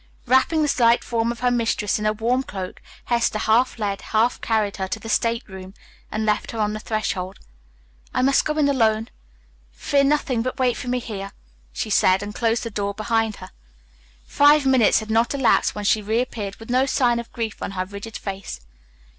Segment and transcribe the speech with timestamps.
[0.25, 4.41] Wrapping the slight form of her mistress in a warm cloak, Hester half led, half
[4.41, 5.75] carried her to the state room,
[6.11, 7.37] and left her on the threshold.
[8.11, 9.09] "I must go in alone;
[9.71, 11.33] fear nothing, but wait for me here,"
[11.71, 13.51] she said, and closed the door behind her.
[14.25, 17.85] Five minutes had not elapsed when she reappeared with no sign of grief on her
[17.85, 18.59] rigid face.